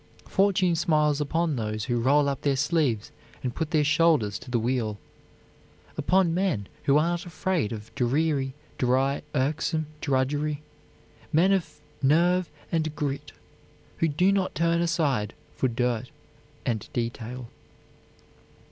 Fortune 0.27 0.75
smiles 0.75 1.21
upon 1.21 1.57
those 1.57 1.83
who 1.85 1.99
roll 1.99 2.27
up 2.27 2.41
their 2.41 2.55
sleeves 2.55 3.11
and 3.43 3.53
put 3.53 3.69
their 3.69 3.83
shoulders 3.83 4.39
to 4.39 4.49
the 4.49 4.57
wheel; 4.57 4.97
upon 5.95 6.33
men 6.33 6.65
who 6.85 6.97
are 6.97 7.09
not 7.09 7.27
afraid 7.27 7.71
of 7.71 7.93
dreary, 7.93 8.55
dry, 8.79 9.21
irksome 9.35 9.85
drudgery, 10.01 10.63
men 11.31 11.51
of 11.53 11.75
nerve 12.01 12.49
and 12.71 12.95
grit 12.95 13.31
who 13.97 14.07
do 14.07 14.31
not 14.31 14.55
turn 14.55 14.81
aside 14.81 15.35
for 15.55 15.67
dirt 15.67 16.09
and 16.65 16.89
detail. 16.93 17.49